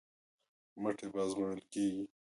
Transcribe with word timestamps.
مټې 0.81 1.07
به 1.13 1.19
ازمویل 1.25 1.61
کېږي. 1.73 2.03